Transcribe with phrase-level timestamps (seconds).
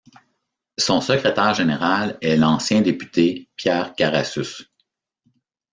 [0.79, 4.67] Son secrétaire général est l'ancien député Pierre Carassus.